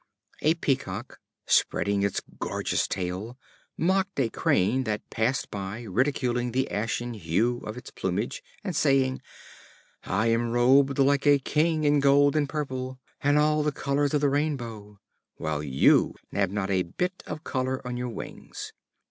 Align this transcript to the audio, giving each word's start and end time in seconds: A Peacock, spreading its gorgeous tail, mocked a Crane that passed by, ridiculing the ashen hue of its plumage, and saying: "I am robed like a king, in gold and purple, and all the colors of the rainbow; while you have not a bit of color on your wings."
A 0.41 0.55
Peacock, 0.55 1.19
spreading 1.45 2.01
its 2.01 2.23
gorgeous 2.39 2.87
tail, 2.87 3.37
mocked 3.77 4.19
a 4.19 4.29
Crane 4.31 4.83
that 4.85 5.07
passed 5.11 5.51
by, 5.51 5.83
ridiculing 5.83 6.53
the 6.53 6.71
ashen 6.71 7.13
hue 7.13 7.59
of 7.59 7.77
its 7.77 7.91
plumage, 7.91 8.41
and 8.63 8.75
saying: 8.75 9.21
"I 10.03 10.25
am 10.29 10.49
robed 10.53 10.97
like 10.97 11.27
a 11.27 11.37
king, 11.37 11.83
in 11.83 11.99
gold 11.99 12.35
and 12.35 12.49
purple, 12.49 12.97
and 13.21 13.37
all 13.37 13.61
the 13.61 13.71
colors 13.71 14.15
of 14.15 14.21
the 14.21 14.29
rainbow; 14.29 14.97
while 15.35 15.61
you 15.61 16.15
have 16.31 16.51
not 16.51 16.71
a 16.71 16.81
bit 16.81 17.21
of 17.27 17.43
color 17.43 17.79
on 17.87 17.95
your 17.95 18.09
wings." 18.09 18.73